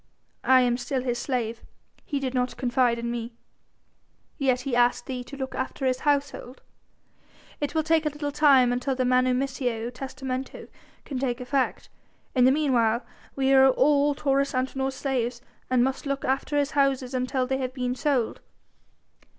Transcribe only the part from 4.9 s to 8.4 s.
thee to look after his household." "It will take a little